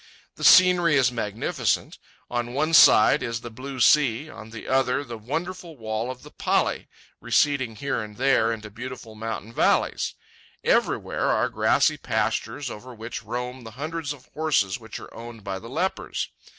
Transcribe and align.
The 0.33 0.43
scenery 0.43 0.95
is 0.95 1.11
magnificent; 1.11 1.99
on 2.27 2.55
one 2.55 2.73
side 2.73 3.21
is 3.21 3.41
the 3.41 3.51
blue 3.51 3.79
sea, 3.79 4.31
on 4.31 4.49
the 4.49 4.67
other 4.67 5.03
the 5.03 5.15
wonderful 5.15 5.77
wall 5.77 6.09
of 6.09 6.23
the 6.23 6.31
pali, 6.31 6.87
receding 7.19 7.75
here 7.75 8.01
and 8.01 8.17
there 8.17 8.51
into 8.51 8.71
beautiful 8.71 9.13
mountain 9.13 9.53
valleys. 9.53 10.15
Everywhere 10.63 11.27
are 11.27 11.49
grassy 11.49 11.97
pastures 11.97 12.71
over 12.71 12.95
which 12.95 13.21
roam 13.21 13.63
the 13.63 13.69
hundreds 13.77 14.11
of 14.11 14.25
horses 14.33 14.79
which 14.79 14.99
are 14.99 15.13
owned 15.13 15.43
by 15.43 15.59
the 15.59 15.69
lepers. 15.69 16.29